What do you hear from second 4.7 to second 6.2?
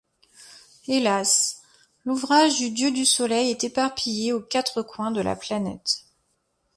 coins de la planète.